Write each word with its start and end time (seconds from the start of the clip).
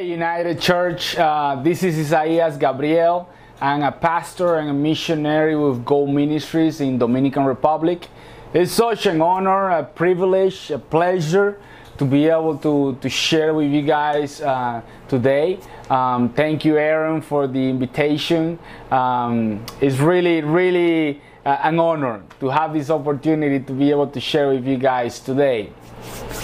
United 0.00 0.60
Church, 0.60 1.16
uh, 1.16 1.60
this 1.62 1.82
is 1.82 2.12
Isaias 2.12 2.56
Gabriel. 2.56 3.28
I'm 3.60 3.82
a 3.82 3.90
pastor 3.90 4.56
and 4.56 4.70
a 4.70 4.72
missionary 4.72 5.56
with 5.56 5.84
Go 5.84 6.06
Ministries 6.06 6.80
in 6.80 6.98
Dominican 6.98 7.44
Republic. 7.44 8.06
It's 8.54 8.70
such 8.70 9.06
an 9.06 9.20
honor, 9.20 9.70
a 9.70 9.82
privilege, 9.82 10.70
a 10.70 10.78
pleasure 10.78 11.60
to 11.96 12.04
be 12.04 12.26
able 12.26 12.56
to, 12.58 12.96
to 13.00 13.08
share 13.08 13.54
with 13.54 13.72
you 13.72 13.82
guys 13.82 14.40
uh, 14.40 14.82
today. 15.08 15.58
Um, 15.90 16.28
thank 16.32 16.64
you, 16.64 16.78
Aaron, 16.78 17.20
for 17.20 17.48
the 17.48 17.68
invitation. 17.68 18.58
Um, 18.92 19.64
it's 19.80 19.96
really, 19.96 20.42
really 20.42 21.20
uh, 21.44 21.58
an 21.64 21.80
honor 21.80 22.22
to 22.38 22.48
have 22.50 22.72
this 22.72 22.88
opportunity 22.88 23.58
to 23.64 23.72
be 23.72 23.90
able 23.90 24.06
to 24.06 24.20
share 24.20 24.50
with 24.50 24.64
you 24.64 24.78
guys 24.78 25.18
today. 25.18 25.72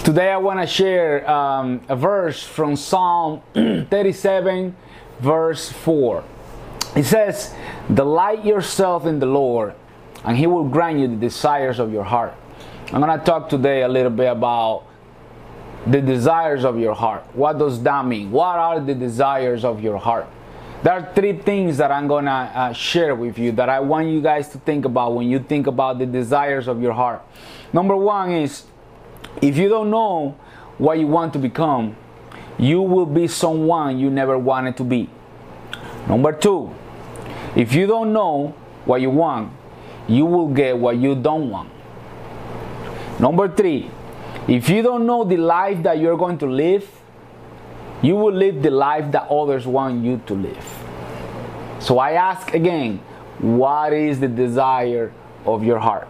Today 0.05 0.31
I 0.31 0.37
want 0.37 0.59
to 0.59 0.67
share 0.67 1.27
um, 1.27 1.81
a 1.89 1.95
verse 1.95 2.43
from 2.43 2.75
Psalm 2.75 3.41
37, 3.55 4.75
verse 5.19 5.71
4. 5.71 6.23
It 6.95 7.05
says, 7.05 7.55
Delight 7.91 8.45
yourself 8.45 9.07
in 9.07 9.17
the 9.17 9.25
Lord, 9.25 9.73
and 10.23 10.37
He 10.37 10.45
will 10.45 10.69
grant 10.69 10.99
you 10.99 11.07
the 11.07 11.15
desires 11.15 11.79
of 11.79 11.91
your 11.91 12.03
heart. 12.03 12.35
I'm 12.93 13.01
going 13.01 13.17
to 13.17 13.25
talk 13.25 13.49
today 13.49 13.81
a 13.81 13.87
little 13.87 14.11
bit 14.11 14.31
about 14.31 14.83
the 15.87 16.01
desires 16.01 16.65
of 16.65 16.77
your 16.77 16.93
heart. 16.93 17.25
What 17.35 17.57
does 17.57 17.81
that 17.81 18.05
mean? 18.05 18.29
What 18.29 18.59
are 18.59 18.79
the 18.79 18.93
desires 18.93 19.65
of 19.65 19.81
your 19.81 19.97
heart? 19.97 20.27
There 20.83 20.93
are 20.93 21.11
three 21.15 21.33
things 21.33 21.77
that 21.77 21.91
I'm 21.91 22.07
going 22.07 22.25
to 22.25 22.31
uh, 22.31 22.73
share 22.73 23.15
with 23.15 23.39
you 23.39 23.53
that 23.53 23.69
I 23.69 23.79
want 23.79 24.09
you 24.09 24.21
guys 24.21 24.49
to 24.49 24.59
think 24.59 24.85
about 24.85 25.15
when 25.15 25.31
you 25.31 25.39
think 25.39 25.65
about 25.65 25.97
the 25.97 26.05
desires 26.05 26.67
of 26.67 26.79
your 26.79 26.93
heart. 26.93 27.23
Number 27.73 27.95
one 27.95 28.31
is 28.31 28.65
if 29.41 29.57
you 29.57 29.69
don't 29.69 29.89
know 29.89 30.37
what 30.77 30.99
you 30.99 31.07
want 31.07 31.33
to 31.33 31.39
become, 31.39 31.95
you 32.57 32.81
will 32.81 33.05
be 33.05 33.27
someone 33.27 33.99
you 33.99 34.09
never 34.09 34.37
wanted 34.37 34.77
to 34.77 34.83
be. 34.83 35.09
Number 36.07 36.31
two, 36.31 36.73
if 37.55 37.73
you 37.73 37.87
don't 37.87 38.13
know 38.13 38.55
what 38.85 39.01
you 39.01 39.09
want, 39.09 39.51
you 40.07 40.25
will 40.25 40.47
get 40.47 40.77
what 40.77 40.97
you 40.97 41.15
don't 41.15 41.49
want. 41.49 41.69
Number 43.19 43.47
three, 43.47 43.89
if 44.47 44.69
you 44.69 44.81
don't 44.81 45.05
know 45.05 45.23
the 45.23 45.37
life 45.37 45.81
that 45.83 45.99
you're 45.99 46.17
going 46.17 46.37
to 46.39 46.45
live, 46.45 46.87
you 48.01 48.15
will 48.15 48.33
live 48.33 48.61
the 48.61 48.69
life 48.69 49.11
that 49.11 49.27
others 49.29 49.65
want 49.65 50.03
you 50.03 50.21
to 50.27 50.33
live. 50.33 50.83
So 51.79 51.97
I 51.97 52.11
ask 52.11 52.53
again, 52.53 52.99
what 53.39 53.93
is 53.93 54.19
the 54.19 54.27
desire 54.27 55.11
of 55.45 55.63
your 55.63 55.79
heart? 55.79 56.07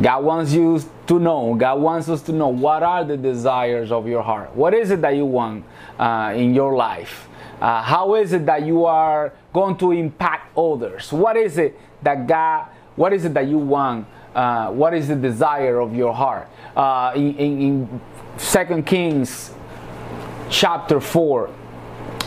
God 0.00 0.24
wants 0.24 0.52
you 0.52 0.80
to 1.06 1.18
know, 1.18 1.54
God 1.54 1.80
wants 1.80 2.08
us 2.08 2.20
to 2.22 2.32
know 2.32 2.48
what 2.48 2.82
are 2.82 3.04
the 3.04 3.16
desires 3.16 3.90
of 3.90 4.06
your 4.06 4.22
heart. 4.22 4.54
What 4.54 4.74
is 4.74 4.90
it 4.90 5.00
that 5.00 5.16
you 5.16 5.24
want 5.24 5.64
uh, 5.98 6.34
in 6.36 6.54
your 6.54 6.76
life? 6.76 7.28
Uh, 7.60 7.82
how 7.82 8.14
is 8.14 8.34
it 8.34 8.44
that 8.44 8.66
you 8.66 8.84
are 8.84 9.32
going 9.54 9.76
to 9.78 9.92
impact 9.92 10.56
others? 10.56 11.12
What 11.12 11.36
is 11.38 11.56
it 11.56 11.78
that 12.02 12.26
God, 12.26 12.66
what 12.96 13.14
is 13.14 13.24
it 13.24 13.32
that 13.34 13.48
you 13.48 13.58
want? 13.58 14.06
Uh, 14.34 14.70
what 14.70 14.92
is 14.92 15.08
the 15.08 15.16
desire 15.16 15.80
of 15.80 15.94
your 15.94 16.12
heart? 16.12 16.48
Uh, 16.76 17.12
in, 17.16 17.34
in, 17.36 17.60
in 17.62 18.00
2 18.38 18.82
Kings 18.82 19.52
chapter 20.50 21.00
4, 21.00 21.48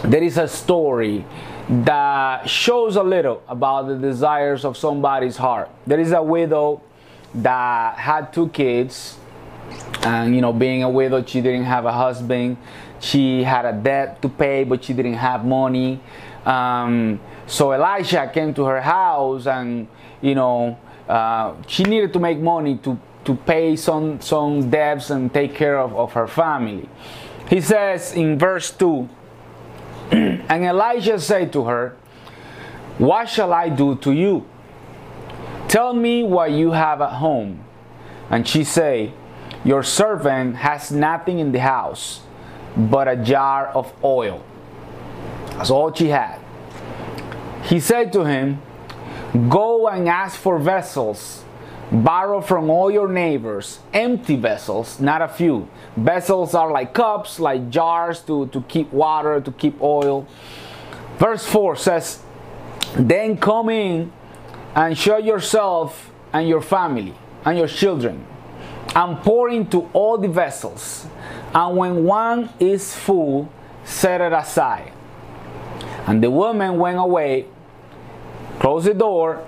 there 0.05 0.23
is 0.23 0.39
a 0.39 0.47
story 0.47 1.23
that 1.69 2.49
shows 2.49 2.95
a 2.95 3.03
little 3.03 3.43
about 3.47 3.87
the 3.87 3.95
desires 3.95 4.65
of 4.65 4.75
somebody's 4.75 5.37
heart. 5.37 5.69
There 5.85 5.99
is 5.99 6.11
a 6.13 6.23
widow 6.23 6.81
that 7.35 7.97
had 7.97 8.33
two 8.33 8.49
kids 8.49 9.17
and 10.03 10.35
you 10.35 10.41
know 10.41 10.51
being 10.53 10.83
a 10.83 10.89
widow 10.89 11.23
she 11.23 11.41
didn't 11.41 11.65
have 11.65 11.85
a 11.85 11.91
husband. 11.91 12.57
She 12.99 13.43
had 13.43 13.65
a 13.65 13.73
debt 13.73 14.21
to 14.21 14.29
pay 14.29 14.63
but 14.63 14.83
she 14.83 14.93
didn't 14.93 15.15
have 15.15 15.45
money. 15.45 15.99
Um, 16.45 17.19
so 17.47 17.71
elisha 17.71 18.29
came 18.33 18.53
to 18.55 18.65
her 18.65 18.81
house 18.81 19.47
and 19.47 19.87
you 20.21 20.35
know 20.35 20.77
uh, 21.07 21.53
she 21.67 21.83
needed 21.83 22.13
to 22.13 22.19
make 22.19 22.39
money 22.39 22.77
to 22.77 22.99
to 23.25 23.35
pay 23.35 23.75
some 23.75 24.19
some 24.21 24.69
debts 24.69 25.09
and 25.09 25.33
take 25.33 25.53
care 25.53 25.79
of, 25.79 25.95
of 25.95 26.13
her 26.13 26.27
family. 26.27 26.89
He 27.49 27.61
says 27.61 28.13
in 28.13 28.37
verse 28.37 28.71
2 28.71 29.09
and 30.11 30.65
elijah 30.65 31.19
said 31.19 31.53
to 31.53 31.65
her 31.65 31.95
what 32.97 33.29
shall 33.29 33.53
i 33.53 33.69
do 33.69 33.95
to 33.95 34.11
you 34.11 34.45
Tell 35.69 35.93
me 35.93 36.23
what 36.23 36.49
you 36.49 36.71
have 36.71 36.99
at 36.99 37.13
home. 37.13 37.63
And 38.31 38.47
she 38.47 38.63
say, 38.63 39.13
Your 39.63 39.83
servant 39.83 40.55
has 40.57 40.91
nothing 40.91 41.37
in 41.37 41.51
the 41.51 41.59
house 41.59 42.21
but 42.75 43.07
a 43.07 43.15
jar 43.15 43.67
of 43.67 43.93
oil. 44.03 44.43
That's 45.51 45.69
all 45.69 45.93
she 45.93 46.07
had. 46.07 46.39
He 47.63 47.79
said 47.79 48.11
to 48.13 48.25
him, 48.25 48.63
Go 49.47 49.87
and 49.87 50.09
ask 50.09 50.39
for 50.39 50.57
vessels. 50.57 51.43
Borrow 51.91 52.41
from 52.41 52.69
all 52.69 52.89
your 52.89 53.07
neighbors, 53.07 53.79
empty 53.93 54.35
vessels, 54.35 54.99
not 54.99 55.21
a 55.21 55.27
few. 55.27 55.67
Vessels 55.97 56.53
are 56.53 56.71
like 56.71 56.93
cups, 56.93 57.39
like 57.39 57.69
jars 57.69 58.21
to, 58.21 58.47
to 58.47 58.61
keep 58.61 58.91
water, 58.91 59.39
to 59.41 59.51
keep 59.51 59.79
oil. 59.81 60.27
Verse 61.17 61.45
4 61.45 61.75
says, 61.75 62.21
Then 62.95 63.37
come 63.37 63.69
in 63.69 64.11
and 64.75 64.97
show 64.97 65.17
yourself 65.17 66.11
and 66.33 66.47
your 66.47 66.61
family 66.61 67.13
and 67.45 67.57
your 67.57 67.67
children. 67.67 68.25
And 68.95 69.19
pour 69.19 69.49
into 69.49 69.89
all 69.93 70.17
the 70.17 70.27
vessels. 70.27 71.05
And 71.53 71.77
when 71.77 72.03
one 72.03 72.49
is 72.59 72.95
full 72.95 73.51
set 73.83 74.21
it 74.21 74.33
aside. 74.33 74.91
And 76.05 76.23
the 76.23 76.29
woman 76.29 76.77
went 76.77 76.97
away 76.97 77.45
closed 78.59 78.85
the 78.85 78.93
door 78.93 79.45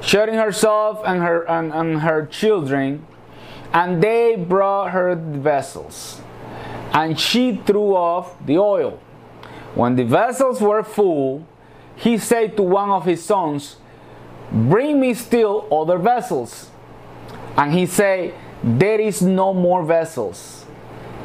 shutting 0.00 0.34
herself 0.34 1.02
and 1.04 1.22
her 1.22 1.48
and, 1.48 1.72
and 1.72 2.00
her 2.00 2.26
children 2.26 3.06
and 3.72 4.02
they 4.02 4.36
brought 4.36 4.92
her 4.92 5.14
the 5.14 5.38
vessels. 5.38 6.20
And 6.92 7.18
she 7.20 7.56
threw 7.66 7.94
off 7.94 8.34
the 8.46 8.56
oil. 8.56 8.98
When 9.74 9.96
the 9.96 10.04
vessels 10.04 10.60
were 10.60 10.82
full 10.82 11.46
he 11.96 12.18
said 12.18 12.56
to 12.56 12.62
one 12.62 12.90
of 12.90 13.04
his 13.04 13.24
sons 13.24 13.76
Bring 14.52 15.00
me 15.00 15.14
still 15.14 15.66
other 15.72 15.98
vessels. 15.98 16.70
And 17.56 17.72
he 17.72 17.86
said, 17.86 18.34
There 18.62 19.00
is 19.00 19.22
no 19.22 19.52
more 19.52 19.84
vessels. 19.84 20.64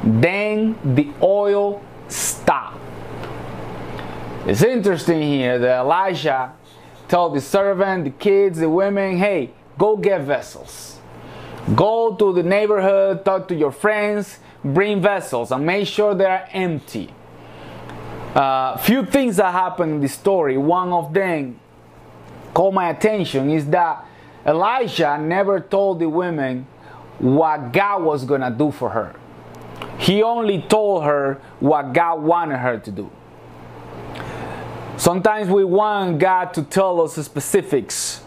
Then 0.04 0.78
the 0.84 1.12
oil 1.22 1.84
stopped. 2.08 2.78
It's 4.46 4.64
interesting 4.64 5.22
here 5.22 5.60
that 5.60 5.82
Elijah 5.82 6.54
told 7.08 7.36
the 7.36 7.42
servant, 7.42 8.06
the 8.06 8.10
kids, 8.10 8.60
the 8.60 8.70
women, 8.70 9.18
hey, 9.18 9.52
go 9.78 9.96
get 9.98 10.22
vessels. 10.22 11.00
Go 11.76 12.16
to 12.16 12.34
the 12.34 12.42
neighborhood, 12.42 13.24
talk 13.24 13.48
to 13.50 13.56
your 13.56 13.72
friends, 13.72 14.40
bring 14.64 15.02
vessels, 15.02 15.52
and 15.52 15.66
make 15.66 15.88
sure 15.88 16.16
they 16.16 16.26
are 16.26 16.48
empty. 16.54 17.14
Uh, 18.34 18.78
few 18.78 19.06
things 19.06 19.38
that 19.38 19.52
happen 19.52 19.92
in 19.92 20.00
the 20.00 20.08
story. 20.08 20.58
One 20.58 20.92
of 20.92 21.14
them 21.14 21.60
caught 22.54 22.74
my 22.74 22.90
attention 22.90 23.50
is 23.50 23.66
that 23.68 24.06
Elijah 24.46 25.18
never 25.18 25.60
told 25.60 26.00
the 26.00 26.10
women 26.10 26.68
what 27.20 27.72
God 27.72 28.04
was 28.04 28.26
going 28.26 28.42
to 28.42 28.50
do 28.50 28.72
for 28.72 28.90
her. 28.90 29.16
He 30.00 30.24
only 30.24 30.62
told 30.62 31.04
her 31.04 31.40
what 31.60 31.94
God 31.94 32.22
wanted 32.22 32.58
her 32.58 32.80
to 32.80 32.92
do. 32.92 33.12
Sometimes 34.98 35.50
we 35.50 35.64
want 35.64 36.20
God 36.20 36.54
to 36.54 36.64
tell 36.64 37.02
us 37.02 37.16
the 37.16 37.24
specifics. 37.24 38.24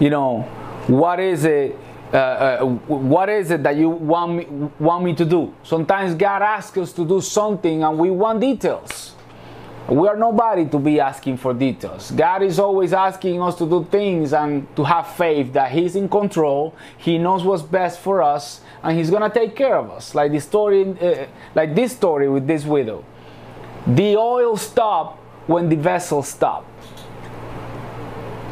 You 0.00 0.10
know, 0.10 0.42
what 0.86 1.20
is 1.20 1.44
it? 1.44 1.76
Uh, 2.12 2.16
uh, 2.16 2.64
what 2.64 3.28
is 3.28 3.50
it 3.50 3.62
that 3.62 3.76
you 3.76 3.90
want 3.90 4.34
me, 4.34 4.70
want 4.78 5.04
me 5.04 5.14
to 5.14 5.24
do? 5.24 5.54
Sometimes 5.62 6.14
God 6.14 6.40
asks 6.40 6.76
us 6.78 6.92
to 6.94 7.04
do 7.06 7.20
something 7.20 7.82
and 7.82 7.98
we 7.98 8.10
want 8.10 8.40
details. 8.40 9.07
We 9.88 10.06
are 10.06 10.16
nobody 10.16 10.66
to 10.66 10.78
be 10.78 11.00
asking 11.00 11.38
for 11.38 11.54
details. 11.54 12.10
God 12.10 12.42
is 12.42 12.58
always 12.58 12.92
asking 12.92 13.40
us 13.40 13.54
to 13.56 13.66
do 13.66 13.84
things 13.90 14.34
and 14.34 14.66
to 14.76 14.84
have 14.84 15.14
faith 15.14 15.54
that 15.54 15.72
He's 15.72 15.96
in 15.96 16.10
control. 16.10 16.74
He 16.98 17.16
knows 17.16 17.42
what's 17.42 17.62
best 17.62 18.00
for 18.00 18.20
us, 18.20 18.60
and 18.82 18.98
He's 18.98 19.08
gonna 19.08 19.30
take 19.30 19.56
care 19.56 19.76
of 19.76 19.90
us. 19.90 20.14
Like 20.14 20.32
the 20.32 20.40
story, 20.40 20.94
uh, 21.00 21.26
like 21.54 21.74
this 21.74 21.92
story 21.96 22.28
with 22.28 22.46
this 22.46 22.66
widow. 22.66 23.02
The 23.86 24.16
oil 24.16 24.58
stopped 24.58 25.20
when 25.46 25.70
the 25.70 25.76
vessel 25.76 26.22
stopped. 26.22 26.68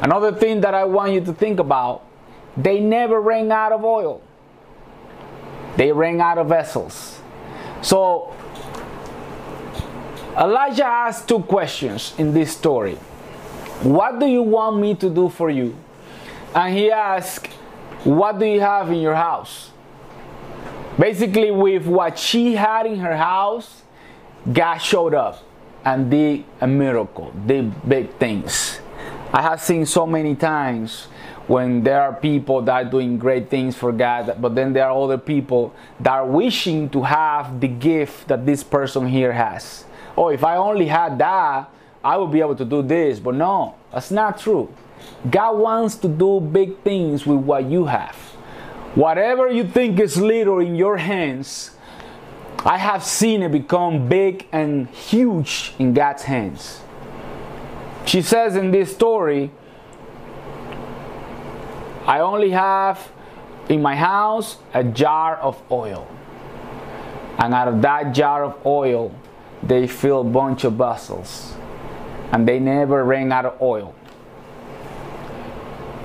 Another 0.00 0.32
thing 0.32 0.62
that 0.62 0.72
I 0.72 0.84
want 0.84 1.12
you 1.12 1.20
to 1.20 1.34
think 1.34 1.60
about: 1.60 2.02
they 2.56 2.80
never 2.80 3.20
ran 3.20 3.52
out 3.52 3.72
of 3.72 3.84
oil. 3.84 4.22
They 5.76 5.92
ran 5.92 6.22
out 6.22 6.38
of 6.38 6.48
vessels. 6.48 7.20
So 7.82 8.34
Elijah 10.36 10.84
asked 10.84 11.28
two 11.28 11.40
questions 11.40 12.12
in 12.18 12.34
this 12.34 12.52
story. 12.52 12.96
What 13.82 14.18
do 14.18 14.26
you 14.26 14.42
want 14.42 14.78
me 14.78 14.94
to 14.96 15.08
do 15.08 15.30
for 15.30 15.48
you? 15.48 15.74
And 16.54 16.76
he 16.76 16.90
asked, 16.90 17.46
What 18.04 18.38
do 18.38 18.44
you 18.44 18.60
have 18.60 18.90
in 18.90 19.00
your 19.00 19.14
house? 19.14 19.70
Basically, 20.98 21.50
with 21.50 21.86
what 21.86 22.18
she 22.18 22.54
had 22.54 22.86
in 22.86 22.98
her 23.00 23.16
house, 23.16 23.82
God 24.52 24.78
showed 24.78 25.14
up 25.14 25.42
and 25.84 26.10
did 26.10 26.44
a 26.60 26.66
miracle, 26.66 27.32
did 27.46 27.88
big 27.88 28.10
things. 28.16 28.80
I 29.32 29.42
have 29.42 29.60
seen 29.62 29.86
so 29.86 30.06
many 30.06 30.34
times 30.34 31.04
when 31.46 31.82
there 31.82 32.02
are 32.02 32.12
people 32.12 32.60
that 32.62 32.72
are 32.72 32.90
doing 32.90 33.18
great 33.18 33.48
things 33.48 33.76
for 33.76 33.92
God, 33.92 34.36
but 34.40 34.54
then 34.54 34.72
there 34.72 34.86
are 34.88 35.04
other 35.04 35.18
people 35.18 35.74
that 36.00 36.12
are 36.12 36.26
wishing 36.26 36.90
to 36.90 37.02
have 37.02 37.60
the 37.60 37.68
gift 37.68 38.28
that 38.28 38.44
this 38.44 38.64
person 38.64 39.06
here 39.06 39.32
has. 39.32 39.84
Oh, 40.16 40.28
if 40.28 40.42
I 40.44 40.56
only 40.56 40.86
had 40.86 41.18
that, 41.18 41.68
I 42.02 42.16
would 42.16 42.32
be 42.32 42.40
able 42.40 42.56
to 42.56 42.64
do 42.64 42.82
this. 42.82 43.20
But 43.20 43.34
no, 43.34 43.74
that's 43.92 44.10
not 44.10 44.38
true. 44.38 44.72
God 45.30 45.58
wants 45.58 45.96
to 45.96 46.08
do 46.08 46.40
big 46.40 46.78
things 46.80 47.26
with 47.26 47.38
what 47.40 47.64
you 47.66 47.86
have. 47.86 48.16
Whatever 48.94 49.50
you 49.50 49.64
think 49.64 50.00
is 50.00 50.16
little 50.16 50.58
in 50.58 50.74
your 50.74 50.96
hands, 50.96 51.72
I 52.64 52.78
have 52.78 53.04
seen 53.04 53.42
it 53.42 53.52
become 53.52 54.08
big 54.08 54.46
and 54.52 54.88
huge 54.88 55.74
in 55.78 55.92
God's 55.92 56.22
hands. 56.22 56.80
She 58.06 58.22
says 58.22 58.56
in 58.56 58.70
this 58.70 58.94
story, 58.94 59.50
I 62.06 62.20
only 62.20 62.50
have 62.50 63.10
in 63.68 63.82
my 63.82 63.96
house 63.96 64.58
a 64.72 64.82
jar 64.82 65.36
of 65.36 65.60
oil. 65.70 66.08
And 67.38 67.52
out 67.52 67.68
of 67.68 67.82
that 67.82 68.14
jar 68.14 68.44
of 68.44 68.64
oil, 68.64 69.12
they 69.68 69.86
fill 69.86 70.20
a 70.20 70.24
bunch 70.24 70.64
of 70.64 70.74
vessels. 70.74 71.54
And 72.32 72.46
they 72.46 72.58
never 72.58 73.04
ran 73.04 73.32
out 73.32 73.46
of 73.46 73.62
oil. 73.62 73.94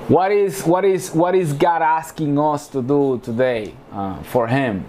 What 0.08 0.32
is, 0.32 0.62
what 0.64 0.84
is, 0.84 1.10
what 1.12 1.34
is 1.34 1.52
God 1.52 1.80
asking 1.80 2.38
us 2.38 2.68
to 2.68 2.82
do 2.82 3.20
today 3.22 3.74
uh, 3.92 4.22
for 4.22 4.46
Him? 4.46 4.80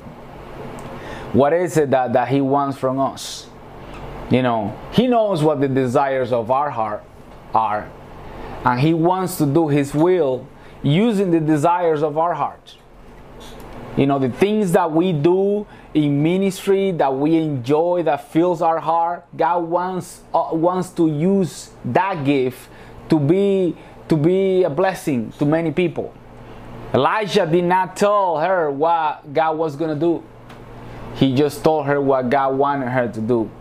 What 1.33 1.53
is 1.53 1.77
it 1.77 1.91
that, 1.91 2.13
that 2.13 2.27
He 2.27 2.41
wants 2.41 2.77
from 2.77 2.99
us? 2.99 3.47
You 4.29 4.41
know, 4.41 4.77
He 4.91 5.07
knows 5.07 5.43
what 5.43 5.61
the 5.61 5.67
desires 5.67 6.31
of 6.31 6.51
our 6.51 6.69
heart 6.69 7.03
are, 7.53 7.89
and 8.65 8.79
He 8.79 8.93
wants 8.93 9.37
to 9.37 9.45
do 9.45 9.67
His 9.67 9.93
will 9.93 10.47
using 10.81 11.31
the 11.31 11.39
desires 11.39 12.03
of 12.03 12.17
our 12.17 12.33
heart. 12.33 12.75
You 13.97 14.07
know, 14.07 14.17
the 14.17 14.29
things 14.29 14.71
that 14.71 14.91
we 14.91 15.13
do 15.13 15.67
in 15.93 16.23
ministry 16.23 16.91
that 16.91 17.13
we 17.13 17.35
enjoy, 17.35 18.03
that 18.03 18.31
fills 18.31 18.61
our 18.61 18.79
heart, 18.79 19.25
God 19.35 19.63
wants, 19.65 20.21
uh, 20.33 20.49
wants 20.51 20.89
to 20.91 21.07
use 21.07 21.69
that 21.85 22.25
gift 22.25 22.69
to 23.09 23.19
be, 23.19 23.75
to 24.07 24.17
be 24.17 24.63
a 24.63 24.69
blessing 24.69 25.31
to 25.33 25.45
many 25.45 25.71
people. 25.71 26.13
Elijah 26.93 27.45
did 27.45 27.63
not 27.63 27.95
tell 27.95 28.39
her 28.39 28.71
what 28.71 29.33
God 29.33 29.57
was 29.57 29.75
going 29.75 29.93
to 29.93 29.99
do. 29.99 30.23
He 31.15 31.35
just 31.35 31.63
told 31.63 31.85
her 31.85 32.01
what 32.01 32.29
God 32.29 32.57
wanted 32.57 32.89
her 32.89 33.07
to 33.07 33.21
do. 33.21 33.51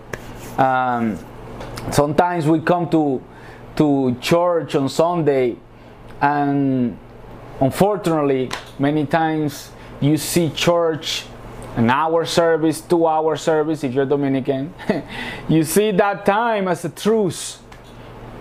Um, 0.56 1.18
sometimes 1.90 2.46
we 2.46 2.60
come 2.60 2.88
to 2.90 3.22
to 3.74 4.14
church 4.20 4.74
on 4.74 4.86
Sunday 4.90 5.56
and 6.20 6.98
Unfortunately, 7.62 8.50
many 8.80 9.06
times 9.06 9.70
you 10.02 10.16
see 10.16 10.50
church 10.50 11.24
an 11.76 11.88
hour 11.88 12.26
service, 12.26 12.80
two 12.82 13.06
hour 13.06 13.36
service 13.36 13.82
if 13.82 13.94
you're 13.94 14.04
Dominican. 14.04 14.74
you 15.48 15.64
see 15.64 15.90
that 15.92 16.26
time 16.26 16.68
as 16.68 16.84
a 16.84 16.90
truce. 16.90 17.60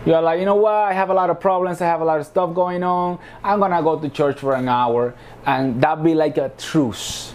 You're 0.05 0.21
like, 0.21 0.39
you 0.39 0.45
know 0.45 0.55
what? 0.55 0.73
I 0.73 0.93
have 0.93 1.11
a 1.11 1.13
lot 1.13 1.29
of 1.29 1.39
problems. 1.39 1.79
I 1.79 1.85
have 1.85 2.01
a 2.01 2.05
lot 2.05 2.19
of 2.19 2.25
stuff 2.25 2.53
going 2.55 2.83
on. 2.83 3.19
I'm 3.43 3.59
gonna 3.59 3.81
go 3.83 3.99
to 3.99 4.09
church 4.09 4.39
for 4.39 4.55
an 4.55 4.67
hour, 4.67 5.13
and 5.45 5.81
that 5.81 6.03
be 6.03 6.15
like 6.15 6.37
a 6.37 6.49
truce. 6.57 7.33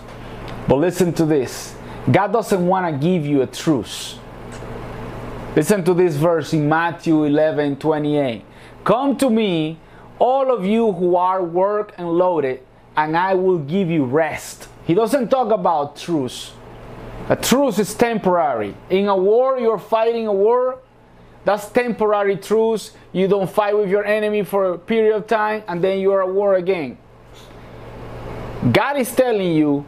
But 0.69 0.77
listen 0.77 1.13
to 1.15 1.25
this 1.25 1.77
God 2.11 2.33
doesn't 2.33 2.67
want 2.67 2.87
to 2.87 3.07
give 3.07 3.25
you 3.25 3.43
a 3.43 3.47
truce. 3.47 4.19
Listen 5.55 5.85
to 5.85 5.95
this 5.95 6.17
verse 6.17 6.53
in 6.53 6.69
Matthew 6.69 7.25
11 7.25 7.77
28. 7.77 8.45
Come 8.85 9.17
to 9.17 9.31
me, 9.31 9.79
all 10.19 10.53
of 10.53 10.65
you 10.65 10.93
who 10.93 11.17
are 11.17 11.43
work 11.43 11.95
and 11.97 12.09
loaded, 12.09 12.66
and 12.97 13.17
I 13.17 13.35
will 13.35 13.59
give 13.59 13.91
you 13.91 14.05
rest. 14.05 14.69
He 14.87 14.95
doesn't 14.95 15.29
talk 15.29 15.53
about 15.53 15.97
truce. 15.97 16.53
A 17.29 17.37
truce 17.37 17.79
is 17.79 17.95
temporary. 17.95 18.75
In 18.89 19.09
a 19.09 19.17
war, 19.17 19.59
you're 19.59 19.79
fighting 19.79 20.27
a 20.27 20.33
war. 20.33 20.79
That's 21.45 21.69
temporary 21.69 22.37
truce. 22.37 22.93
You 23.13 23.29
don't 23.29 23.51
fight 23.51 23.77
with 23.77 23.91
your 23.91 24.05
enemy 24.05 24.45
for 24.45 24.73
a 24.73 24.79
period 24.79 25.15
of 25.15 25.27
time 25.27 25.63
and 25.69 25.83
then 25.83 26.01
you're 26.01 26.23
at 26.23 26.29
war 26.33 26.55
again. 26.55 26.99
God 28.73 28.97
is 28.97 29.13
telling 29.15 29.55
you, 29.55 29.85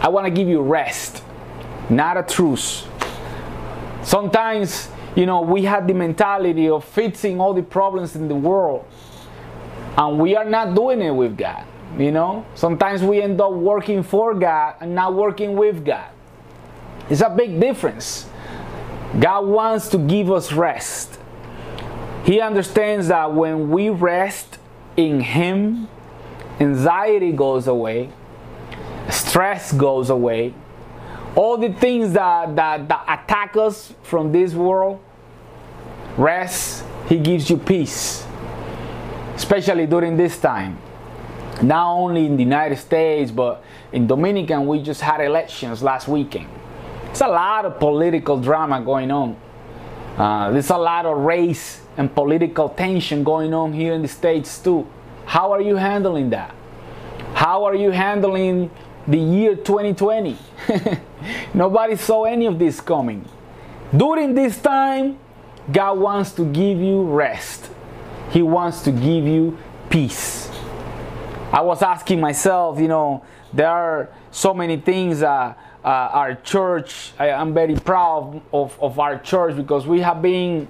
I 0.00 0.08
want 0.08 0.26
to 0.26 0.30
give 0.30 0.48
you 0.48 0.60
rest, 0.60 1.22
not 1.88 2.16
a 2.16 2.22
truce. 2.22 2.86
Sometimes, 4.02 4.88
you 5.14 5.24
know, 5.24 5.40
we 5.40 5.64
have 5.64 5.86
the 5.86 5.94
mentality 5.94 6.68
of 6.68 6.84
fixing 6.84 7.40
all 7.40 7.54
the 7.54 7.62
problems 7.62 8.16
in 8.16 8.28
the 8.28 8.34
world 8.34 8.84
and 9.96 10.18
we 10.18 10.36
are 10.36 10.44
not 10.44 10.74
doing 10.74 11.00
it 11.00 11.10
with 11.10 11.36
God. 11.38 11.64
You 11.98 12.10
know, 12.10 12.44
sometimes 12.54 13.02
we 13.02 13.22
end 13.22 13.40
up 13.40 13.52
working 13.52 14.02
for 14.02 14.34
God 14.34 14.76
and 14.80 14.94
not 14.94 15.14
working 15.14 15.56
with 15.56 15.84
God. 15.84 16.10
It's 17.08 17.20
a 17.20 17.30
big 17.30 17.60
difference. 17.60 18.28
God 19.20 19.46
wants 19.46 19.88
to 19.90 19.98
give 19.98 20.30
us 20.30 20.52
rest. 20.52 21.18
He 22.24 22.40
understands 22.40 23.08
that 23.08 23.32
when 23.32 23.70
we 23.70 23.90
rest 23.90 24.58
in 24.96 25.20
Him, 25.20 25.88
anxiety 26.58 27.30
goes 27.30 27.68
away, 27.68 28.10
stress 29.10 29.72
goes 29.72 30.10
away, 30.10 30.54
all 31.36 31.58
the 31.58 31.72
things 31.72 32.12
that, 32.12 32.56
that, 32.56 32.88
that 32.88 33.04
attack 33.08 33.56
us 33.56 33.92
from 34.02 34.32
this 34.32 34.54
world, 34.54 35.00
rest, 36.16 36.84
He 37.08 37.18
gives 37.18 37.50
you 37.50 37.58
peace 37.58 38.24
especially 39.34 39.86
during 39.86 40.16
this 40.16 40.38
time. 40.38 40.78
Not 41.62 41.94
only 41.94 42.26
in 42.26 42.36
the 42.36 42.42
United 42.42 42.76
States, 42.76 43.30
but 43.30 43.62
in 43.92 44.06
Dominican, 44.06 44.66
we 44.66 44.82
just 44.82 45.00
had 45.00 45.20
elections 45.20 45.82
last 45.82 46.08
weekend. 46.08 46.48
It's 47.10 47.20
a 47.20 47.28
lot 47.28 47.64
of 47.64 47.78
political 47.78 48.40
drama 48.40 48.80
going 48.80 49.10
on. 49.10 49.36
Uh, 50.16 50.50
there's 50.50 50.70
a 50.70 50.76
lot 50.76 51.06
of 51.06 51.18
race 51.18 51.80
and 51.96 52.12
political 52.12 52.68
tension 52.68 53.22
going 53.22 53.54
on 53.54 53.72
here 53.72 53.94
in 53.94 54.02
the 54.02 54.08
States 54.08 54.58
too. 54.58 54.86
How 55.26 55.52
are 55.52 55.60
you 55.60 55.76
handling 55.76 56.30
that? 56.30 56.54
How 57.34 57.64
are 57.64 57.74
you 57.74 57.90
handling 57.90 58.70
the 59.06 59.18
year 59.18 59.56
2020? 59.56 60.36
Nobody 61.54 61.96
saw 61.96 62.24
any 62.24 62.46
of 62.46 62.58
this 62.58 62.80
coming. 62.80 63.24
During 63.96 64.34
this 64.34 64.58
time, 64.58 65.18
God 65.70 65.98
wants 65.98 66.32
to 66.32 66.44
give 66.44 66.78
you 66.78 67.02
rest. 67.02 67.70
He 68.30 68.42
wants 68.42 68.82
to 68.82 68.92
give 68.92 69.26
you 69.26 69.56
peace. 69.88 70.50
I 71.54 71.60
was 71.60 71.82
asking 71.82 72.20
myself, 72.20 72.80
you 72.80 72.88
know, 72.88 73.22
there 73.52 73.68
are 73.68 74.08
so 74.32 74.52
many 74.52 74.76
things 74.76 75.22
uh, 75.22 75.54
uh, 75.84 75.88
our 75.88 76.34
church, 76.34 77.12
I, 77.16 77.28
am 77.28 77.54
very 77.54 77.76
proud 77.76 78.42
of, 78.52 78.76
of 78.82 78.98
our 78.98 79.20
church 79.20 79.54
because 79.56 79.86
we 79.86 80.00
have 80.00 80.20
been 80.20 80.66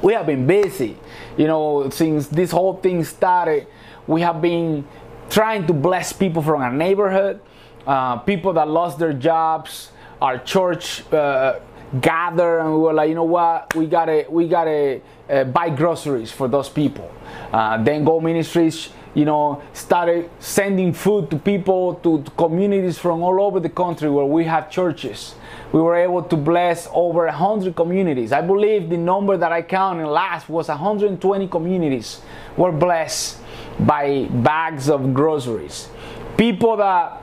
we 0.00 0.14
have 0.14 0.24
been 0.24 0.46
busy. 0.46 0.96
You 1.36 1.46
know, 1.46 1.90
since 1.90 2.28
this 2.28 2.50
whole 2.50 2.76
thing 2.76 3.04
started, 3.04 3.66
we 4.06 4.22
have 4.22 4.40
been 4.40 4.86
trying 5.28 5.66
to 5.66 5.74
bless 5.74 6.10
people 6.14 6.40
from 6.40 6.62
our 6.62 6.72
neighborhood, 6.72 7.42
uh, 7.86 8.16
people 8.16 8.54
that 8.54 8.66
lost 8.66 8.98
their 8.98 9.12
jobs. 9.12 9.92
Our 10.22 10.38
church 10.38 11.04
uh, 11.12 11.60
gather 12.00 12.60
and 12.60 12.72
we 12.72 12.78
were 12.78 12.94
like, 12.94 13.10
you 13.10 13.14
know 13.14 13.24
what, 13.24 13.74
we 13.74 13.84
gotta 13.86 14.24
we 14.30 14.48
gotta 14.48 15.02
uh, 15.28 15.44
buy 15.44 15.68
groceries 15.68 16.32
for 16.32 16.48
those 16.48 16.70
people. 16.70 17.12
Uh, 17.52 17.82
then 17.82 18.04
Go 18.04 18.20
Ministries, 18.20 18.88
you 19.18 19.24
know, 19.24 19.60
started 19.72 20.30
sending 20.38 20.92
food 20.92 21.28
to 21.30 21.36
people 21.36 21.94
to, 22.04 22.22
to 22.22 22.30
communities 22.32 22.98
from 22.98 23.22
all 23.22 23.40
over 23.40 23.58
the 23.58 23.68
country 23.68 24.08
where 24.08 24.24
we 24.24 24.44
have 24.44 24.70
churches. 24.70 25.34
We 25.72 25.80
were 25.80 25.96
able 25.96 26.22
to 26.22 26.36
bless 26.36 26.88
over 26.92 27.24
100 27.26 27.74
communities. 27.74 28.30
I 28.32 28.42
believe 28.42 28.88
the 28.88 28.96
number 28.96 29.36
that 29.36 29.50
I 29.50 29.62
counted 29.62 30.06
last 30.06 30.48
was 30.48 30.68
120 30.68 31.48
communities 31.48 32.22
were 32.56 32.70
blessed 32.72 33.38
by 33.80 34.26
bags 34.30 34.88
of 34.88 35.12
groceries. 35.12 35.88
People 36.36 36.76
that, 36.76 37.20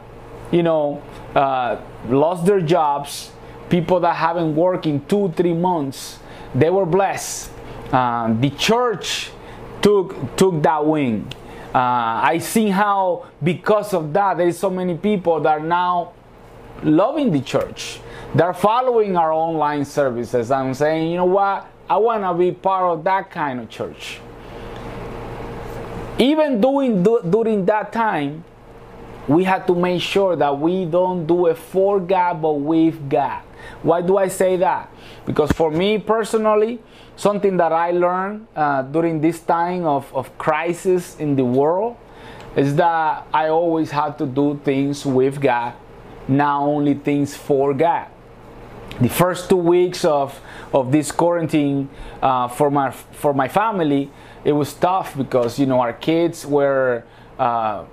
you 0.52 0.64
know, 0.64 1.02
uh, 1.34 1.82
lost 2.10 2.46
their 2.46 2.62
jobs 2.62 3.32
people 3.70 4.00
that 4.02 4.16
haven't 4.16 4.56
worked 4.56 4.86
in 4.86 5.06
two, 5.06 5.32
three 5.36 5.54
months, 5.54 6.20
they 6.54 6.70
were 6.70 6.86
blessed. 6.86 7.52
Um, 7.92 8.42
the 8.42 8.50
church 8.52 9.32
took 9.82 10.36
took 10.36 10.62
that 10.64 10.86
wing. 10.86 11.32
Uh, 11.76 12.22
I 12.24 12.38
see 12.38 12.70
how 12.70 13.26
because 13.44 13.94
of 13.94 14.14
that 14.14 14.38
there 14.38 14.48
is 14.48 14.58
so 14.58 14.70
many 14.70 14.96
people 14.96 15.42
that 15.42 15.60
are 15.60 15.60
now 15.60 16.14
loving 16.84 17.34
the 17.34 17.42
church. 17.42 18.00
They're 18.34 18.54
following 18.54 19.18
our 19.18 19.34
online 19.34 19.84
services. 19.84 20.52
I'm 20.52 20.74
saying, 20.74 21.12
you 21.12 21.18
know 21.18 21.26
what? 21.26 21.68
I 21.90 21.98
want 21.98 22.24
to 22.24 22.34
be 22.34 22.54
part 22.54 22.98
of 22.98 23.04
that 23.04 23.30
kind 23.30 23.60
of 23.60 23.70
church. 23.70 24.20
Even 26.18 26.62
doing 26.62 27.04
during 27.04 27.66
that 27.66 27.92
time, 27.92 28.46
we 29.28 29.44
had 29.44 29.68
to 29.68 29.76
make 29.76 30.02
sure 30.02 30.38
that 30.38 30.58
we 30.58 30.86
don't 30.86 31.28
do 31.28 31.48
it 31.48 31.58
for 31.58 32.00
God 32.00 32.42
but 32.42 32.54
with 32.54 33.10
God. 33.10 33.44
Why 33.82 34.02
do 34.02 34.16
I 34.16 34.30
say 34.30 34.56
that? 34.56 34.90
Because 35.26 35.52
for 35.52 35.70
me 35.70 35.98
personally, 35.98 36.80
something 37.16 37.58
that 37.58 37.72
I 37.72 37.92
learned 37.92 38.48
uh, 38.56 38.82
during 38.84 39.22
this 39.22 39.40
time 39.40 39.86
of, 39.86 40.14
of 40.14 40.38
crisis 40.38 41.18
in 41.18 41.36
the 41.36 41.46
world 41.46 41.98
is 42.56 42.76
that 42.76 43.28
I 43.34 43.50
always 43.50 43.92
have 43.92 44.18
to 44.18 44.26
do 44.26 44.60
things 44.64 45.06
with 45.06 45.42
God, 45.42 45.74
not 46.28 46.62
only 46.62 46.94
things 46.94 47.36
for 47.36 47.74
God. 47.74 48.08
The 49.02 49.10
first 49.10 49.50
two 49.50 49.58
weeks 49.58 50.06
of, 50.06 50.40
of 50.74 50.92
this 50.92 51.12
quarantine 51.12 51.90
uh, 52.22 52.48
for 52.48 52.72
my 52.72 52.92
for 52.92 53.34
my 53.34 53.50
family, 53.50 54.10
it 54.46 54.54
was 54.54 54.74
tough 54.74 55.18
because 55.18 55.60
you 55.60 55.66
know 55.66 55.82
our 55.82 55.92
kids 55.92 56.46
were 56.46 57.04
uh, 57.38 57.84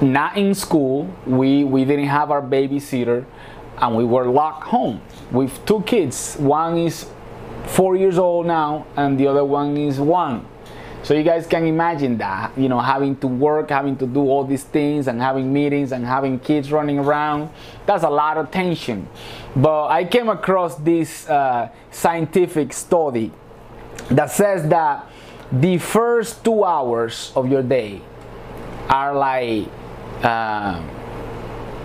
not 0.00 0.36
in 0.36 0.54
school. 0.54 1.14
We 1.24 1.62
we 1.62 1.84
didn't 1.84 2.06
have 2.06 2.32
our 2.32 2.42
babysitter, 2.42 3.26
and 3.78 3.96
we 3.96 4.04
were 4.04 4.26
locked 4.26 4.64
home 4.64 5.02
with 5.30 5.64
two 5.66 5.82
kids. 5.82 6.34
One 6.34 6.78
is 6.78 7.06
four 7.66 7.96
years 7.96 8.18
old 8.18 8.46
now, 8.46 8.86
and 8.96 9.18
the 9.18 9.26
other 9.26 9.44
one 9.44 9.76
is 9.76 10.00
one. 10.00 10.46
So 11.02 11.14
you 11.14 11.22
guys 11.22 11.46
can 11.46 11.66
imagine 11.66 12.18
that, 12.18 12.58
you 12.58 12.68
know, 12.68 12.80
having 12.80 13.14
to 13.18 13.28
work, 13.28 13.70
having 13.70 13.96
to 13.98 14.08
do 14.08 14.20
all 14.22 14.42
these 14.44 14.64
things 14.64 15.06
and 15.06 15.20
having 15.20 15.52
meetings 15.52 15.92
and 15.92 16.04
having 16.04 16.40
kids 16.40 16.72
running 16.72 16.98
around. 16.98 17.50
That's 17.86 18.02
a 18.02 18.10
lot 18.10 18.38
of 18.38 18.50
tension. 18.50 19.08
But 19.54 19.86
I 19.86 20.04
came 20.04 20.28
across 20.28 20.74
this 20.74 21.28
uh, 21.28 21.68
scientific 21.92 22.72
study 22.72 23.30
that 24.10 24.32
says 24.32 24.68
that 24.68 25.08
the 25.52 25.78
first 25.78 26.44
two 26.44 26.64
hours 26.64 27.30
of 27.36 27.48
your 27.48 27.62
day 27.62 28.02
are 28.88 29.14
like 29.14 29.68
uh, 30.24 30.82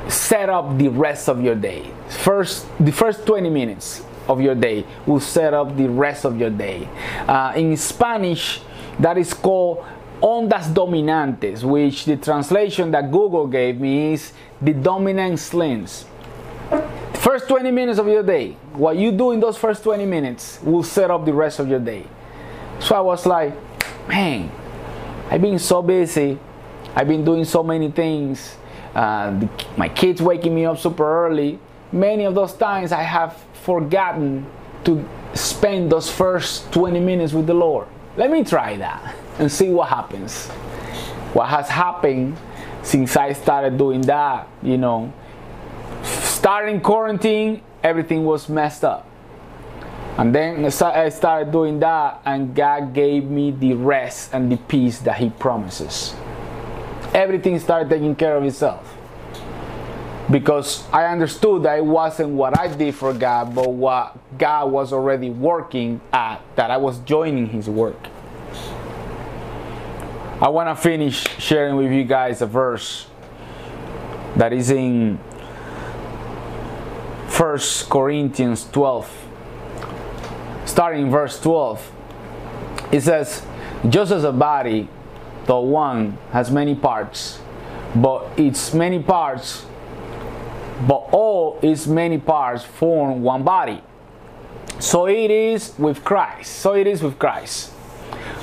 set 0.09 0.49
up 0.49 0.79
the 0.79 0.87
rest 0.87 1.29
of 1.29 1.41
your 1.41 1.53
day. 1.53 1.91
First, 2.09 2.65
the 2.79 2.91
first 2.91 3.27
20 3.27 3.51
minutes 3.51 4.01
of 4.27 4.41
your 4.41 4.55
day 4.55 4.85
will 5.05 5.19
set 5.19 5.53
up 5.53 5.75
the 5.75 5.89
rest 5.89 6.25
of 6.25 6.39
your 6.39 6.49
day. 6.49 6.87
Uh, 7.27 7.53
in 7.55 7.75
Spanish, 7.77 8.61
that 8.99 9.17
is 9.17 9.33
called 9.33 9.83
ondas 10.21 10.71
dominantes, 10.73 11.63
which 11.63 12.05
the 12.05 12.17
translation 12.17 12.91
that 12.91 13.11
Google 13.11 13.47
gave 13.47 13.79
me 13.79 14.13
is 14.13 14.33
the 14.61 14.73
dominant 14.73 15.39
slings. 15.39 16.05
First 17.15 17.47
20 17.47 17.71
minutes 17.71 17.99
of 17.99 18.07
your 18.07 18.23
day, 18.23 18.57
what 18.73 18.97
you 18.97 19.11
do 19.11 19.31
in 19.31 19.39
those 19.39 19.57
first 19.57 19.83
20 19.83 20.05
minutes 20.05 20.59
will 20.63 20.83
set 20.83 21.11
up 21.11 21.25
the 21.25 21.33
rest 21.33 21.59
of 21.59 21.67
your 21.67 21.79
day. 21.79 22.05
So 22.79 22.95
I 22.95 23.01
was 23.01 23.25
like, 23.25 23.53
man, 24.07 24.51
I've 25.29 25.41
been 25.41 25.59
so 25.59 25.81
busy. 25.81 26.39
I've 26.95 27.07
been 27.07 27.23
doing 27.23 27.45
so 27.45 27.63
many 27.63 27.91
things. 27.91 28.55
Uh, 28.93 29.39
the, 29.39 29.49
my 29.77 29.87
kids 29.87 30.21
waking 30.21 30.53
me 30.53 30.65
up 30.65 30.77
super 30.77 31.25
early. 31.25 31.59
Many 31.91 32.25
of 32.25 32.35
those 32.35 32.53
times 32.53 32.91
I 32.91 33.03
have 33.03 33.41
forgotten 33.61 34.45
to 34.83 35.07
spend 35.33 35.91
those 35.91 36.09
first 36.09 36.71
20 36.73 36.99
minutes 36.99 37.33
with 37.33 37.47
the 37.47 37.53
Lord. 37.53 37.87
Let 38.17 38.29
me 38.29 38.43
try 38.43 38.77
that 38.77 39.15
and 39.39 39.51
see 39.51 39.69
what 39.69 39.89
happens. 39.89 40.47
What 41.33 41.47
has 41.47 41.69
happened 41.69 42.37
since 42.83 43.15
I 43.15 43.33
started 43.33 43.77
doing 43.77 44.01
that, 44.01 44.47
you 44.61 44.77
know, 44.77 45.13
starting 46.03 46.81
quarantine, 46.81 47.61
everything 47.83 48.25
was 48.25 48.49
messed 48.49 48.83
up. 48.83 49.07
And 50.17 50.35
then 50.35 50.65
I 50.65 51.09
started 51.09 51.51
doing 51.51 51.79
that, 51.79 52.21
and 52.25 52.53
God 52.53 52.93
gave 52.93 53.23
me 53.25 53.51
the 53.51 53.73
rest 53.75 54.33
and 54.33 54.51
the 54.51 54.57
peace 54.57 54.99
that 54.99 55.17
He 55.17 55.29
promises. 55.29 56.13
Everything 57.13 57.57
started 57.59 57.89
taking 57.89 58.15
care 58.15 58.35
of 58.35 58.43
itself. 58.43 58.97
Because 60.31 60.89
I 60.91 61.05
understood 61.07 61.63
that 61.63 61.77
it 61.77 61.85
wasn't 61.85 62.29
what 62.29 62.57
I 62.57 62.73
did 62.73 62.95
for 62.95 63.13
God, 63.13 63.53
but 63.53 63.71
what 63.71 64.17
God 64.37 64.71
was 64.71 64.93
already 64.93 65.29
working 65.29 65.99
at, 66.13 66.41
that 66.55 66.71
I 66.71 66.77
was 66.77 66.99
joining 66.99 67.47
His 67.47 67.69
work. 67.69 68.07
I 70.41 70.47
want 70.47 70.75
to 70.75 70.81
finish 70.81 71.27
sharing 71.37 71.75
with 71.75 71.91
you 71.91 72.05
guys 72.05 72.41
a 72.41 72.47
verse 72.47 73.07
that 74.37 74.53
is 74.53 74.71
in 74.71 75.17
1 77.27 77.59
Corinthians 77.89 78.67
12 78.71 79.27
starting 80.71 81.11
verse 81.11 81.39
12, 81.39 81.91
it 82.91 83.01
says, 83.01 83.45
Just 83.89 84.11
as 84.11 84.23
a 84.23 84.31
body, 84.31 84.87
though 85.45 85.61
one, 85.61 86.17
has 86.31 86.49
many 86.49 86.75
parts, 86.75 87.39
but 87.95 88.27
its 88.39 88.73
many 88.73 89.01
parts, 89.01 89.65
but 90.87 91.09
all 91.11 91.59
its 91.61 91.87
many 91.87 92.17
parts 92.17 92.63
form 92.63 93.23
one 93.23 93.43
body. 93.43 93.81
So 94.79 95.07
it 95.07 95.29
is 95.29 95.73
with 95.77 96.03
Christ. 96.03 96.53
So 96.57 96.73
it 96.73 96.87
is 96.87 97.03
with 97.03 97.19
Christ. 97.19 97.71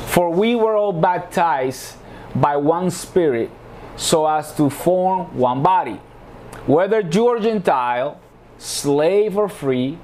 For 0.06 0.30
we 0.30 0.54
were 0.54 0.76
all 0.76 0.92
baptized 0.92 1.96
by 2.34 2.56
one 2.56 2.90
Spirit, 2.90 3.50
so 3.96 4.26
as 4.26 4.54
to 4.56 4.70
form 4.70 5.36
one 5.36 5.62
body. 5.62 6.00
Whether 6.66 7.02
Jew 7.02 7.26
or 7.26 7.40
Gentile, 7.40 8.20
slave 8.58 9.36
or 9.36 9.48
free, 9.48 9.98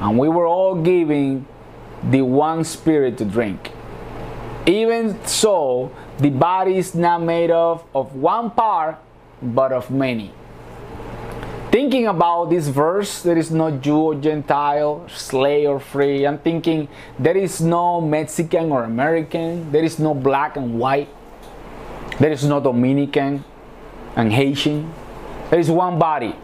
and 0.00 0.18
we 0.18 0.28
were 0.28 0.46
all 0.46 0.74
giving 0.74 1.46
the 2.02 2.22
one 2.22 2.64
spirit 2.64 3.18
to 3.18 3.24
drink. 3.24 3.72
Even 4.66 5.22
so, 5.26 5.92
the 6.18 6.30
body 6.30 6.78
is 6.78 6.94
not 6.94 7.22
made 7.22 7.50
of, 7.50 7.84
of 7.94 8.14
one 8.14 8.50
part, 8.50 8.98
but 9.42 9.72
of 9.72 9.90
many. 9.90 10.32
Thinking 11.70 12.08
about 12.08 12.50
this 12.50 12.66
verse, 12.66 13.22
there 13.22 13.38
is 13.38 13.52
no 13.52 13.70
Jew 13.70 13.96
or 13.96 14.14
Gentile, 14.16 15.06
slave 15.08 15.68
or 15.68 15.78
free. 15.78 16.26
I'm 16.26 16.38
thinking 16.38 16.88
there 17.16 17.36
is 17.36 17.60
no 17.60 18.00
Mexican 18.00 18.72
or 18.72 18.82
American, 18.82 19.70
there 19.70 19.84
is 19.84 20.00
no 20.00 20.12
black 20.12 20.56
and 20.56 20.80
white, 20.80 21.08
there 22.18 22.32
is 22.32 22.44
no 22.44 22.58
Dominican 22.58 23.44
and 24.16 24.32
Haitian. 24.32 24.92
There 25.50 25.60
is 25.60 25.70
one 25.70 25.98
body. 25.98 26.34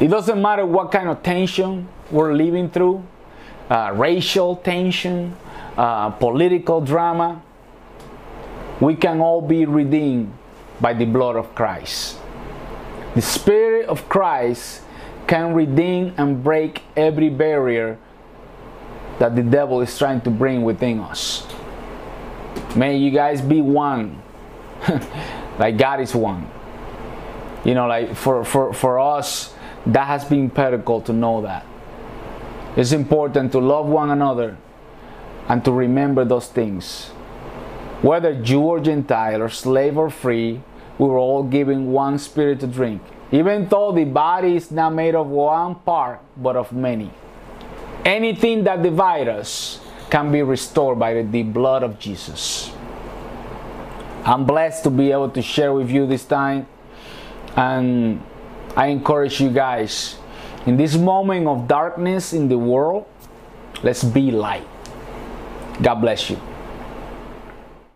It 0.00 0.08
doesn't 0.08 0.40
matter 0.40 0.66
what 0.66 0.92
kind 0.92 1.08
of 1.08 1.22
tension 1.22 1.88
we're 2.10 2.34
living 2.34 2.68
through 2.68 3.04
uh, 3.70 3.92
racial 3.94 4.56
tension, 4.56 5.34
uh, 5.76 6.10
political 6.10 6.80
drama. 6.80 7.42
We 8.80 8.96
can 8.96 9.20
all 9.20 9.40
be 9.40 9.64
redeemed 9.64 10.32
by 10.80 10.92
the 10.92 11.06
blood 11.06 11.36
of 11.36 11.54
Christ. 11.54 12.18
The 13.14 13.22
Spirit 13.22 13.86
of 13.86 14.08
Christ 14.08 14.82
can 15.26 15.54
redeem 15.54 16.14
and 16.16 16.42
break 16.42 16.82
every 16.96 17.30
barrier 17.30 17.98
that 19.18 19.36
the 19.36 19.42
devil 19.42 19.80
is 19.80 19.96
trying 19.96 20.20
to 20.22 20.30
bring 20.30 20.62
within 20.62 21.00
us. 21.00 21.46
May 22.74 22.96
you 22.96 23.10
guys 23.10 23.40
be 23.40 23.60
one, 23.60 24.20
like 25.58 25.76
God 25.76 26.00
is 26.00 26.14
one. 26.14 26.50
You 27.64 27.74
know, 27.74 27.86
like 27.86 28.16
for, 28.16 28.44
for, 28.44 28.72
for 28.72 28.98
us, 28.98 29.54
that 29.86 30.06
has 30.06 30.24
been 30.24 30.50
critical 30.50 31.00
to 31.02 31.12
know 31.12 31.42
that. 31.42 31.64
It's 32.76 32.92
important 32.92 33.52
to 33.52 33.60
love 33.60 33.86
one 33.86 34.10
another 34.10 34.56
and 35.48 35.64
to 35.64 35.70
remember 35.70 36.24
those 36.24 36.48
things. 36.48 37.10
Whether 38.02 38.34
Jew 38.34 38.62
or 38.62 38.80
Gentile 38.80 39.40
or 39.40 39.48
slave 39.48 39.96
or 39.96 40.10
free, 40.10 40.60
we 40.98 41.06
were 41.06 41.18
all 41.18 41.42
given 41.42 41.92
one 41.92 42.18
spirit 42.18 42.60
to 42.60 42.66
drink, 42.66 43.02
even 43.32 43.68
though 43.68 43.92
the 43.92 44.04
body 44.04 44.56
is 44.56 44.70
not 44.70 44.94
made 44.94 45.14
of 45.14 45.26
one 45.26 45.74
part 45.76 46.20
but 46.36 46.56
of 46.56 46.72
many. 46.72 47.10
Anything 48.04 48.64
that 48.64 48.82
divides 48.82 49.28
us 49.28 49.80
can 50.10 50.30
be 50.30 50.42
restored 50.42 50.98
by 50.98 51.22
the 51.22 51.42
blood 51.42 51.82
of 51.82 51.98
Jesus. 51.98 52.70
I'm 54.24 54.44
blessed 54.46 54.84
to 54.84 54.90
be 54.90 55.10
able 55.10 55.30
to 55.30 55.42
share 55.42 55.72
with 55.72 55.90
you 55.90 56.06
this 56.06 56.24
time 56.24 56.66
and 57.56 58.22
I 58.76 58.86
encourage 58.86 59.40
you 59.40 59.50
guys 59.50 60.16
in 60.66 60.76
this 60.76 60.96
moment 60.96 61.46
of 61.46 61.68
darkness 61.68 62.32
in 62.32 62.48
the 62.48 62.58
world, 62.58 63.06
let's 63.82 64.02
be 64.02 64.30
light. 64.30 64.66
God 65.82 65.96
bless 65.96 66.30
you. 66.30 66.40